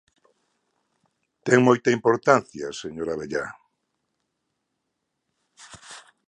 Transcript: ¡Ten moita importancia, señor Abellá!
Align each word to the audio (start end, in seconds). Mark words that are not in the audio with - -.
¡Ten 1.45 1.59
moita 1.67 1.89
importancia, 1.97 2.77
señor 2.81 3.07
Abellá! 3.09 3.45